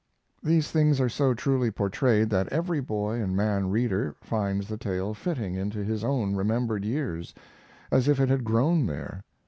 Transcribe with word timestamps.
These 0.41 0.71
things 0.71 0.99
are 0.99 1.07
so 1.09 1.35
truly 1.35 1.69
portrayed 1.69 2.31
that 2.31 2.47
every 2.51 2.79
boy 2.79 3.21
and 3.21 3.35
man 3.37 3.69
reader 3.69 4.15
finds 4.19 4.67
the 4.67 4.75
tale 4.75 5.13
fitting 5.13 5.53
into 5.53 5.83
his 5.83 6.03
own 6.03 6.35
remembered 6.35 6.83
years, 6.83 7.35
as 7.91 8.07
if 8.07 8.19
it 8.19 8.29
had 8.29 8.43
grown 8.43 8.87
there. 8.87 9.23